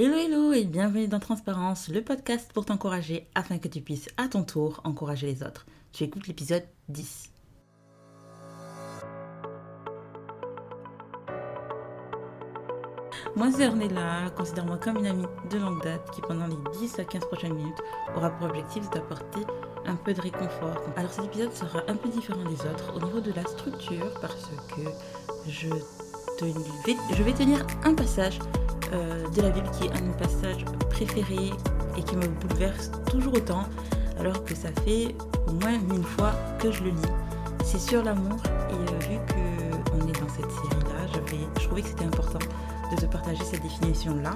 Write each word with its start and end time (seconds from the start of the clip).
Hello 0.00 0.16
hello 0.16 0.52
et 0.52 0.64
bienvenue 0.64 1.08
dans 1.08 1.18
Transparence, 1.18 1.88
le 1.88 2.02
podcast 2.02 2.52
pour 2.52 2.64
t'encourager 2.64 3.26
afin 3.34 3.58
que 3.58 3.66
tu 3.66 3.80
puisses 3.80 4.08
à 4.16 4.28
ton 4.28 4.44
tour 4.44 4.80
encourager 4.84 5.26
les 5.26 5.42
autres. 5.42 5.66
Tu 5.90 6.04
écoutes 6.04 6.28
l'épisode 6.28 6.62
10. 6.88 7.32
Moi 13.34 13.48
c'est 13.50 13.66
Ornella, 13.66 14.30
considère-moi 14.36 14.76
comme 14.76 14.98
une 14.98 15.06
amie 15.06 15.26
de 15.50 15.58
longue 15.58 15.82
date 15.82 16.08
qui 16.12 16.20
pendant 16.20 16.46
les 16.46 16.78
10 16.78 17.00
à 17.00 17.04
15 17.04 17.24
prochaines 17.24 17.54
minutes 17.54 17.82
aura 18.14 18.30
pour 18.30 18.46
objectif 18.46 18.88
d'apporter 18.90 19.40
un 19.84 19.96
peu 19.96 20.14
de 20.14 20.20
réconfort. 20.20 20.80
Alors 20.94 21.10
cet 21.10 21.24
épisode 21.24 21.52
sera 21.52 21.80
un 21.88 21.96
peu 21.96 22.08
différent 22.08 22.44
des 22.44 22.60
autres 22.70 22.94
au 22.94 23.04
niveau 23.04 23.18
de 23.18 23.32
la 23.32 23.42
structure 23.42 24.14
parce 24.20 24.48
que 24.76 24.82
je, 25.48 25.68
vais, 26.86 26.96
je 27.16 27.22
vais 27.24 27.32
tenir 27.32 27.66
un 27.82 27.94
passage 27.94 28.38
euh, 28.92 29.28
de 29.28 29.42
la 29.42 29.50
Bible 29.50 29.68
qui 29.78 29.86
est 29.86 29.90
un 29.90 30.00
de 30.00 30.06
mes 30.06 30.12
passages 30.14 30.64
préférés 30.90 31.52
et 31.96 32.02
qui 32.02 32.16
me 32.16 32.26
bouleverse 32.26 32.90
toujours 33.10 33.34
autant, 33.34 33.64
alors 34.18 34.44
que 34.44 34.54
ça 34.54 34.68
fait 34.84 35.14
au 35.46 35.52
moins 35.52 35.78
mille 35.78 36.04
fois 36.04 36.32
que 36.58 36.70
je 36.70 36.82
le 36.84 36.90
lis. 36.90 37.12
C'est 37.64 37.80
sur 37.80 38.02
l'amour 38.02 38.38
et 38.70 38.74
euh, 38.74 38.98
vu 39.08 39.18
qu'on 39.28 40.08
est 40.08 40.20
dans 40.20 40.28
cette 40.28 40.50
série-là, 40.50 41.06
je, 41.12 41.60
je 41.60 41.66
trouvais 41.66 41.82
que 41.82 41.88
c'était 41.88 42.04
important 42.04 42.38
de 42.90 43.00
te 43.00 43.06
partager 43.06 43.44
cette 43.44 43.62
définition-là. 43.62 44.30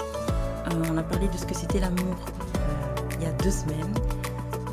Euh, 0.00 0.82
on 0.90 0.96
a 0.96 1.02
parlé 1.02 1.28
de 1.28 1.36
ce 1.36 1.44
que 1.44 1.54
c'était 1.54 1.80
l'amour 1.80 2.16
il 3.18 3.24
y 3.24 3.26
a 3.26 3.32
deux 3.32 3.50
semaines, 3.50 3.94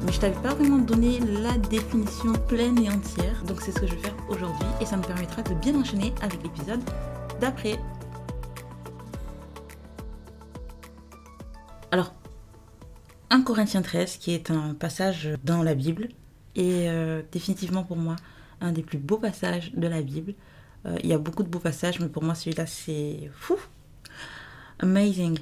mais 0.04 0.12
je 0.12 0.20
t'avais 0.20 0.40
pas 0.41 0.54
vraiment 0.54 0.77
donné 0.77 1.20
la 1.20 1.57
définition 1.70 2.34
pleine 2.48 2.77
et 2.79 2.90
entière, 2.90 3.43
donc 3.45 3.62
c'est 3.62 3.71
ce 3.71 3.79
que 3.81 3.88
je 3.88 3.95
vais 3.95 4.01
faire 4.01 4.15
aujourd'hui 4.29 4.65
et 4.81 4.85
ça 4.85 4.98
me 4.98 5.04
permettra 5.04 5.41
de 5.41 5.54
bien 5.55 5.76
enchaîner 5.79 6.13
avec 6.21 6.41
l'épisode 6.41 6.81
d'après. 7.41 7.79
1 13.39 13.43
Corinthiens 13.43 13.81
13, 13.81 14.18
qui 14.18 14.34
est 14.34 14.51
un 14.51 14.73
passage 14.73 15.29
dans 15.45 15.63
la 15.63 15.73
Bible, 15.73 16.09
et 16.57 16.90
euh, 16.90 17.21
définitivement 17.32 17.85
pour 17.85 17.95
moi 17.95 18.18
un 18.59 18.73
des 18.73 18.82
plus 18.82 18.98
beaux 18.98 19.18
passages 19.18 19.71
de 19.73 19.87
la 19.87 20.01
Bible. 20.01 20.34
Euh, 20.85 20.98
il 21.04 21.09
y 21.09 21.13
a 21.13 21.18
beaucoup 21.18 21.43
de 21.43 21.48
beaux 21.48 21.60
passages, 21.60 22.01
mais 22.01 22.10
pour 22.10 22.21
moi 22.21 22.35
celui-là 22.35 22.65
c'est 22.65 23.32
fou, 23.34 23.55
amazing. 24.79 25.40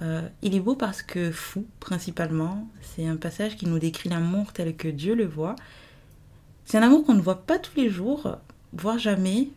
Euh, 0.00 0.28
il 0.42 0.54
est 0.54 0.60
beau 0.60 0.76
parce 0.76 1.02
que 1.02 1.32
fou, 1.32 1.66
principalement, 1.80 2.68
c'est 2.82 3.06
un 3.06 3.16
passage 3.16 3.56
qui 3.56 3.66
nous 3.66 3.80
décrit 3.80 4.08
l'amour 4.08 4.52
tel 4.52 4.76
que 4.76 4.86
Dieu 4.86 5.16
le 5.16 5.26
voit. 5.26 5.56
C'est 6.66 6.78
un 6.78 6.82
amour 6.82 7.04
qu'on 7.04 7.14
ne 7.14 7.20
voit 7.20 7.42
pas 7.42 7.58
tous 7.58 7.76
les 7.76 7.90
jours, 7.90 8.36
voire 8.72 8.98
jamais, 8.98 9.48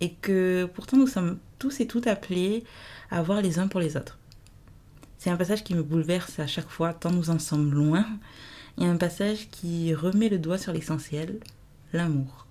et 0.00 0.10
que 0.14 0.68
pourtant 0.74 0.96
nous 0.96 1.06
sommes 1.06 1.38
tous 1.60 1.78
et 1.78 1.86
toutes 1.86 2.08
appelés 2.08 2.64
à 3.12 3.22
voir 3.22 3.42
les 3.42 3.60
uns 3.60 3.68
pour 3.68 3.78
les 3.78 3.96
autres. 3.96 4.18
C'est 5.18 5.30
un 5.30 5.36
passage 5.36 5.64
qui 5.64 5.74
me 5.74 5.82
bouleverse 5.82 6.38
à 6.38 6.46
chaque 6.46 6.68
fois, 6.68 6.92
tant 6.92 7.10
nous 7.10 7.30
en 7.30 7.38
sommes 7.38 7.72
loin. 7.72 8.06
Il 8.76 8.84
y 8.84 8.86
a 8.86 8.90
un 8.90 8.96
passage 8.96 9.48
qui 9.50 9.94
remet 9.94 10.28
le 10.28 10.38
doigt 10.38 10.58
sur 10.58 10.72
l'essentiel, 10.72 11.40
l'amour. 11.92 12.46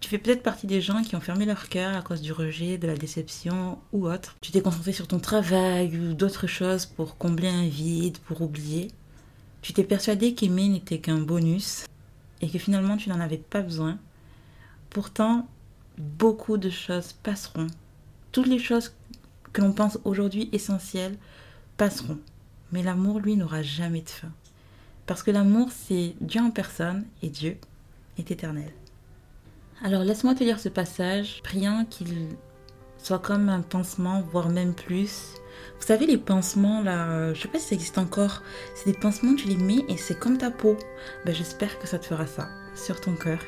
Tu 0.00 0.08
fais 0.08 0.18
peut-être 0.18 0.42
partie 0.42 0.66
des 0.66 0.80
gens 0.80 1.02
qui 1.02 1.16
ont 1.16 1.20
fermé 1.20 1.44
leur 1.44 1.68
cœur 1.68 1.96
à 1.96 2.02
cause 2.02 2.20
du 2.20 2.32
rejet, 2.32 2.78
de 2.78 2.86
la 2.86 2.96
déception 2.96 3.78
ou 3.92 4.08
autre. 4.08 4.36
Tu 4.40 4.52
t'es 4.52 4.60
concentré 4.60 4.92
sur 4.92 5.08
ton 5.08 5.18
travail 5.18 5.96
ou 5.96 6.14
d'autres 6.14 6.46
choses 6.46 6.86
pour 6.86 7.16
combler 7.16 7.48
un 7.48 7.66
vide, 7.66 8.18
pour 8.18 8.42
oublier. 8.42 8.88
Tu 9.60 9.72
t'es 9.72 9.84
persuadé 9.84 10.34
qu'aimer 10.34 10.68
n'était 10.68 11.00
qu'un 11.00 11.18
bonus 11.18 11.84
et 12.40 12.48
que 12.48 12.58
finalement 12.58 12.96
tu 12.96 13.08
n'en 13.08 13.20
avais 13.20 13.38
pas 13.38 13.60
besoin. 13.60 13.98
Pourtant, 14.90 15.48
beaucoup 15.98 16.58
de 16.58 16.70
choses 16.70 17.12
passeront. 17.12 17.66
Toutes 18.30 18.46
les 18.46 18.60
choses 18.60 18.94
que 19.52 19.60
l'on 19.60 19.72
pense 19.72 19.98
aujourd'hui 20.04 20.48
essentielles 20.52 21.16
passeront. 21.78 22.18
Mais 22.72 22.82
l'amour, 22.82 23.20
lui, 23.20 23.36
n'aura 23.36 23.62
jamais 23.62 24.02
de 24.02 24.10
fin. 24.10 24.32
Parce 25.06 25.22
que 25.22 25.30
l'amour, 25.30 25.70
c'est 25.72 26.14
Dieu 26.20 26.42
en 26.42 26.50
personne 26.50 27.06
et 27.22 27.30
Dieu 27.30 27.56
est 28.18 28.30
éternel. 28.30 28.70
Alors 29.82 30.02
laisse-moi 30.02 30.34
te 30.34 30.44
lire 30.44 30.60
ce 30.60 30.68
passage, 30.68 31.40
priant 31.42 31.86
qu'il 31.88 32.28
soit 32.98 33.20
comme 33.20 33.48
un 33.48 33.62
pansement, 33.62 34.20
voire 34.20 34.50
même 34.50 34.74
plus. 34.74 35.34
Vous 35.80 35.86
savez, 35.86 36.06
les 36.06 36.18
pansements, 36.18 36.82
là, 36.82 37.32
je 37.32 37.40
sais 37.40 37.48
pas 37.48 37.58
si 37.58 37.68
ça 37.68 37.74
existe 37.76 37.96
encore. 37.96 38.42
C'est 38.74 38.92
des 38.92 38.98
pansements, 38.98 39.34
tu 39.34 39.48
les 39.48 39.56
mets 39.56 39.84
et 39.88 39.96
c'est 39.96 40.18
comme 40.18 40.36
ta 40.36 40.50
peau. 40.50 40.76
Ben, 41.24 41.34
J'espère 41.34 41.78
que 41.78 41.86
ça 41.86 41.98
te 41.98 42.06
fera 42.06 42.26
ça 42.26 42.48
sur 42.74 43.00
ton 43.00 43.14
cœur. 43.14 43.40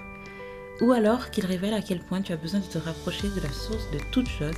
Ou 0.81 0.93
alors 0.93 1.31
qu'il 1.31 1.45
révèle 1.45 1.75
à 1.75 1.83
quel 1.83 2.01
point 2.01 2.23
tu 2.23 2.33
as 2.33 2.37
besoin 2.37 2.61
de 2.61 2.67
te 2.67 2.79
rapprocher 2.79 3.29
de 3.29 3.41
la 3.41 3.53
source 3.53 3.91
de 3.91 3.99
toute 4.13 4.29
chose, 4.29 4.55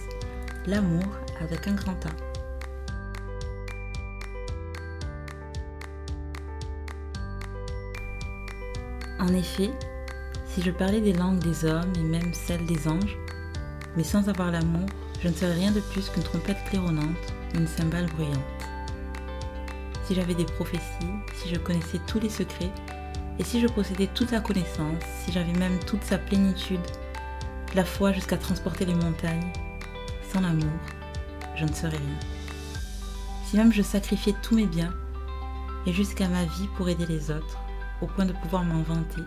l'amour 0.67 1.03
avec 1.41 1.67
un 1.67 1.75
grand 1.75 2.07
A. 2.07 2.32
En 9.23 9.29
effet, 9.35 9.71
si 10.49 10.63
je 10.63 10.73
parlais 10.73 11.01
des 11.01 11.13
langues 11.13 11.39
des 11.39 11.65
hommes 11.65 11.93
et 11.95 12.03
même 12.03 12.35
celles 12.35 12.67
des 12.67 12.89
anges, 12.89 13.17
mais 13.97 14.03
sans 14.03 14.29
avoir 14.29 14.51
l'amour, 14.51 14.89
je 15.23 15.29
ne 15.29 15.33
serais 15.33 15.55
rien 15.55 15.71
de 15.71 15.79
plus 15.79 16.09
qu'une 16.09 16.25
trompette 16.25 16.65
claironnante 16.69 17.33
ou 17.55 17.59
une 17.59 17.69
cymbale 17.69 18.07
bruyante. 18.07 18.37
Si 20.05 20.17
j'avais 20.17 20.35
des 20.35 20.45
prophéties, 20.45 20.83
si 21.37 21.49
je 21.49 21.61
connaissais 21.61 22.01
tous 22.09 22.19
les 22.19 22.31
secrets, 22.31 22.73
et 23.39 23.45
si 23.45 23.61
je 23.61 23.69
possédais 23.69 24.09
toute 24.13 24.33
la 24.33 24.41
connaissance, 24.41 25.05
si 25.25 25.31
j'avais 25.31 25.53
même 25.53 25.79
toute 25.87 26.03
sa 26.03 26.19
plénitude, 26.19 26.81
la 27.77 27.85
foi 27.85 28.11
jusqu'à 28.11 28.37
transporter 28.37 28.87
les 28.87 28.97
montagnes, 28.97 29.53
sans 30.33 30.41
l'amour, 30.41 30.81
je 31.55 31.65
ne 31.65 31.73
serais 31.73 31.91
rien. 31.97 32.19
Si 33.47 33.57
même 33.57 33.73
je 33.73 33.83
sacrifiais 33.83 34.35
tous 34.43 34.57
mes 34.57 34.67
biens, 34.67 34.93
et 35.87 35.93
jusqu'à 35.93 36.27
ma 36.27 36.43
vie 36.43 36.69
pour 36.77 36.89
aider 36.89 37.07
les 37.07 37.31
autres, 37.31 37.59
au 38.03 38.07
point 38.07 38.27
de 38.27 38.33
pouvoir 38.33 38.65
m'en 38.65 38.83
vanter. 38.83 39.23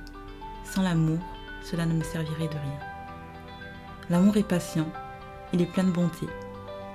Sans 0.64 0.84
l'amour, 0.84 1.20
cela 1.64 1.86
ne 1.86 1.94
me 1.94 2.04
servirait 2.04 2.48
de 2.48 2.54
rien. 2.54 2.80
L'amour 4.10 4.38
est 4.38 4.44
patient, 4.44 4.88
il 5.54 5.62
est 5.62 5.72
plein 5.72 5.86
de 5.86 5.92
bonté, 5.92 6.28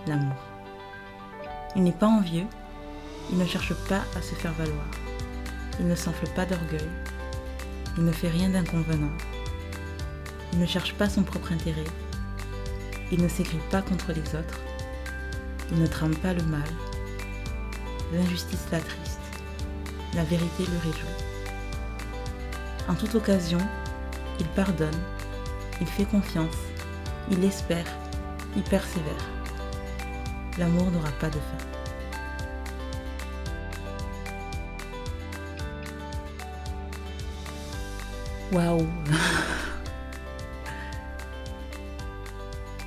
l'amour. 0.07 0.37
Il 1.75 1.83
n'est 1.83 1.93
pas 1.93 2.07
envieux, 2.07 2.47
il 3.33 3.39
ne 3.39 3.47
cherche 3.47 3.75
pas 3.89 4.03
à 4.17 4.23
se 4.23 4.35
faire 4.35 4.53
valoir, 4.53 4.87
il 5.81 5.89
ne 5.89 5.95
s'enfle 5.95 6.29
pas 6.35 6.47
d'orgueil, 6.47 6.89
il 7.97 8.05
ne 8.05 8.13
fait 8.13 8.29
rien 8.29 8.51
d'inconvenant, 8.51 9.17
il 10.53 10.59
ne 10.59 10.67
cherche 10.67 10.95
pas 10.95 11.09
son 11.09 11.23
propre 11.23 11.53
intérêt, 11.53 11.85
il 13.11 13.23
ne 13.23 13.29
s'écrit 13.29 13.61
pas 13.71 13.83
contre 13.83 14.13
les 14.13 14.37
autres, 14.37 14.61
il 15.73 15.81
ne 15.81 15.87
trame 15.87 16.17
pas 16.17 16.33
le 16.33 16.43
mal, 16.43 16.69
l'injustice 18.13 18.67
l'attriste, 18.71 19.21
la 20.15 20.25
vérité 20.25 20.65
le 20.65 20.79
réjouit. 20.79 21.30
En 22.89 22.95
toute 22.95 23.15
occasion, 23.15 23.59
il 24.39 24.47
pardonne, 24.49 24.89
il 25.81 25.87
fait 25.87 26.05
confiance, 26.05 26.57
il 27.31 27.45
espère, 27.45 27.85
il 28.57 28.63
persévère. 28.63 29.29
L'amour 30.59 30.91
n'aura 30.91 31.11
pas 31.21 31.29
de 31.29 31.35
fin. 31.35 31.59
Waouh 38.53 38.85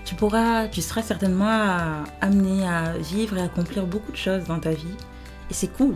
Tu 0.04 0.16
pourras, 0.16 0.68
tu 0.68 0.82
seras 0.82 1.02
certainement 1.02 2.04
amené 2.20 2.68
à 2.68 2.98
vivre 2.98 3.38
et 3.38 3.42
accomplir 3.42 3.86
beaucoup 3.86 4.12
de 4.12 4.18
choses 4.18 4.44
dans 4.44 4.60
ta 4.60 4.72
vie. 4.72 4.98
Et 5.50 5.54
c'est 5.54 5.70
cool. 5.70 5.96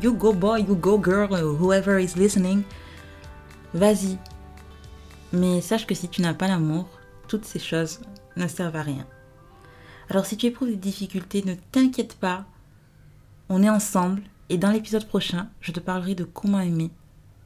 You 0.00 0.12
go 0.14 0.32
boy, 0.32 0.60
you 0.60 0.76
go 0.76 1.00
girl, 1.02 1.34
whoever 1.34 1.98
is 1.98 2.14
listening. 2.16 2.62
Vas-y. 3.78 4.18
Mais 5.32 5.60
sache 5.60 5.86
que 5.86 5.94
si 5.94 6.08
tu 6.08 6.20
n'as 6.20 6.34
pas 6.34 6.48
l'amour, 6.48 6.88
toutes 7.28 7.44
ces 7.44 7.60
choses 7.60 8.00
ne 8.36 8.48
servent 8.48 8.74
à 8.74 8.82
rien. 8.82 9.06
Alors 10.10 10.26
si 10.26 10.36
tu 10.36 10.46
éprouves 10.46 10.70
des 10.70 10.74
difficultés, 10.74 11.44
ne 11.44 11.54
t'inquiète 11.70 12.16
pas. 12.16 12.44
On 13.48 13.62
est 13.62 13.70
ensemble 13.70 14.22
et 14.48 14.58
dans 14.58 14.72
l'épisode 14.72 15.06
prochain, 15.06 15.48
je 15.60 15.70
te 15.70 15.78
parlerai 15.78 16.16
de 16.16 16.24
comment 16.24 16.58
aimer 16.58 16.90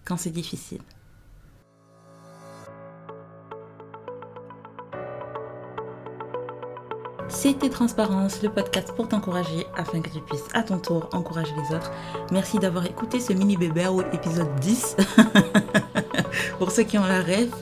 quand 0.06 0.17
c'est 0.17 0.31
difficile. 0.31 0.81
C'était 7.28 7.69
Transparence, 7.69 8.43
le 8.43 8.49
podcast 8.49 8.94
pour 8.96 9.08
t'encourager 9.08 9.67
afin 9.76 10.00
que 10.00 10.08
tu 10.08 10.20
puisses 10.23 10.49
à 10.55 10.62
ton 10.62 10.78
tour 10.78 11.11
encourager 11.12 11.52
les 11.56 11.76
autres. 11.76 11.93
Merci 12.31 12.58
d'avoir 12.58 12.87
écouté 12.87 13.20
ce 13.20 13.35
mini 13.35 13.58
bébé 13.58 13.87
au 13.88 14.00
épisode 14.00 14.55
10. 14.61 14.96
Pour 16.58 16.70
ceux 16.70 16.82
qui 16.82 16.99
ont 16.99 17.06
la 17.06 17.20
rêve, 17.20 17.52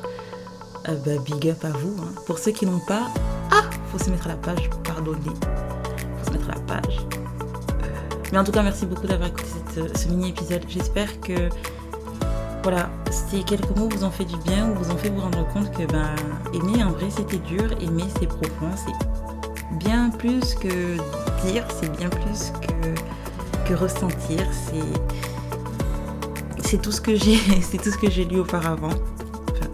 euh, 0.88 0.96
bah, 1.04 1.22
big 1.24 1.48
up 1.48 1.64
à 1.64 1.70
vous. 1.70 1.96
Hein. 2.02 2.12
Pour 2.26 2.38
ceux 2.38 2.52
qui 2.52 2.66
n'ont 2.66 2.80
pas, 2.80 3.08
ah, 3.50 3.62
faut 3.92 3.98
se 3.98 4.10
mettre 4.10 4.26
à 4.26 4.30
la 4.30 4.36
page, 4.36 4.70
pardonnez. 4.84 5.18
Faut 6.18 6.26
se 6.26 6.30
mettre 6.32 6.50
à 6.50 6.54
la 6.54 6.60
page. 6.60 6.98
Mais 8.32 8.38
en 8.38 8.44
tout 8.44 8.52
cas, 8.52 8.62
merci 8.62 8.86
beaucoup 8.86 9.06
d'avoir 9.06 9.28
écouté 9.28 9.46
ce 9.94 10.08
mini 10.08 10.30
épisode. 10.30 10.62
J'espère 10.68 11.20
que 11.20 11.48
voilà, 12.62 12.90
ces 13.10 13.42
quelques 13.42 13.74
mots 13.76 13.88
vous 13.88 14.04
ont 14.04 14.10
fait 14.10 14.24
du 14.24 14.36
bien 14.38 14.70
ou 14.70 14.74
vous 14.74 14.90
ont 14.90 14.96
fait 14.96 15.08
vous 15.08 15.20
rendre 15.20 15.46
compte 15.48 15.70
que 15.72 15.90
ben, 15.90 16.14
aimer 16.52 16.84
en 16.84 16.90
vrai 16.90 17.08
c'était 17.08 17.38
dur, 17.38 17.72
aimer 17.80 18.04
c'est 18.18 18.26
profond, 18.26 18.70
c'est 18.76 19.78
bien 19.78 20.10
plus 20.10 20.54
que 20.54 20.96
dire, 21.42 21.64
c'est 21.80 21.90
bien 21.96 22.10
plus 22.10 22.52
que, 22.60 23.68
que 23.68 23.74
ressentir, 23.74 24.46
c'est, 24.52 25.00
c'est 26.70 26.80
tout 26.80 26.92
ce 26.92 27.00
que 27.00 27.16
j'ai, 27.16 27.36
c'est 27.62 27.78
tout 27.78 27.90
ce 27.90 27.98
que 27.98 28.08
j'ai 28.08 28.24
lu 28.24 28.38
auparavant. 28.38 28.92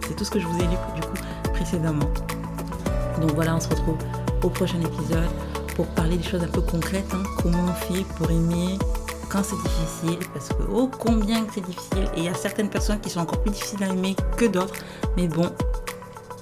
C'est 0.07 0.15
tout 0.15 0.25
ce 0.25 0.31
que 0.31 0.39
je 0.39 0.47
vous 0.47 0.57
ai 0.57 0.63
lu 0.63 0.75
du 0.95 1.01
coup 1.01 1.13
précédemment. 1.53 2.09
Donc 3.21 3.33
voilà, 3.35 3.55
on 3.55 3.59
se 3.59 3.69
retrouve 3.69 3.97
au 4.43 4.49
prochain 4.49 4.79
épisode 4.81 5.29
pour 5.75 5.85
parler 5.87 6.17
des 6.17 6.23
choses 6.23 6.41
un 6.41 6.47
peu 6.47 6.61
concrètes. 6.61 7.13
Hein. 7.13 7.21
Comment 7.37 7.65
on 7.69 7.73
fait 7.73 8.03
pour 8.15 8.31
aimer 8.31 8.79
quand 9.29 9.43
c'est 9.43 9.57
difficile 9.57 10.27
Parce 10.33 10.49
que 10.49 10.63
oh 10.73 10.89
combien 10.97 11.45
c'est 11.53 11.63
difficile. 11.63 12.09
Et 12.15 12.19
il 12.19 12.23
y 12.23 12.29
a 12.29 12.33
certaines 12.33 12.69
personnes 12.69 12.99
qui 12.99 13.11
sont 13.11 13.19
encore 13.19 13.41
plus 13.41 13.51
difficiles 13.51 13.83
à 13.83 13.89
aimer 13.89 14.15
que 14.35 14.45
d'autres. 14.45 14.73
Mais 15.17 15.27
bon, 15.27 15.51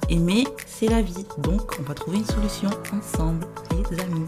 aimer, 0.09 0.47
c'est 0.65 0.87
la 0.87 1.01
vie. 1.01 1.25
Donc 1.39 1.73
on 1.79 1.83
va 1.83 1.95
trouver 1.95 2.19
une 2.19 2.25
solution 2.25 2.69
ensemble, 2.97 3.45
les 3.91 3.99
amis. 3.99 4.25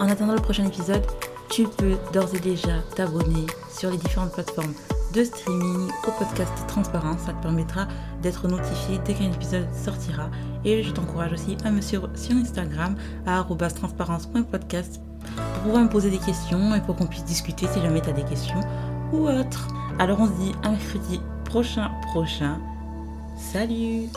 En 0.00 0.08
attendant 0.08 0.34
le 0.34 0.40
prochain 0.40 0.64
épisode, 0.64 1.04
tu 1.50 1.64
peux 1.64 1.96
d'ores 2.14 2.34
et 2.34 2.40
déjà 2.40 2.80
t'abonner 2.94 3.46
sur 3.70 3.90
les 3.90 3.98
différentes 3.98 4.32
plateformes 4.32 4.72
de 5.12 5.24
streaming 5.24 5.88
au 6.06 6.10
podcast 6.18 6.52
Transparence. 6.68 7.20
Ça 7.26 7.32
te 7.32 7.42
permettra 7.42 7.86
d'être 8.22 8.48
notifié 8.48 8.98
dès 9.04 9.14
qu'un 9.14 9.32
épisode 9.32 9.66
sortira. 9.74 10.30
Et 10.64 10.82
je 10.82 10.90
t'encourage 10.92 11.32
aussi 11.32 11.56
à 11.64 11.70
me 11.70 11.80
suivre 11.80 12.08
sur 12.14 12.36
Instagram 12.36 12.96
à 13.26 13.44
transparence.podcast 13.44 15.00
pour 15.36 15.62
pouvoir 15.62 15.82
me 15.84 15.88
poser 15.88 16.10
des 16.10 16.18
questions 16.18 16.74
et 16.74 16.80
pour 16.80 16.96
qu'on 16.96 17.06
puisse 17.06 17.24
discuter 17.24 17.66
si 17.72 17.80
jamais 17.80 18.00
tu 18.00 18.10
as 18.10 18.12
des 18.12 18.24
questions 18.24 18.60
ou 19.12 19.28
autres. 19.28 19.68
Alors 19.98 20.20
on 20.20 20.26
se 20.26 20.32
dit 20.32 20.52
à 20.62 20.70
mercredi 20.70 21.20
prochain 21.44 21.90
prochain. 22.12 22.58
Salut 23.36 24.08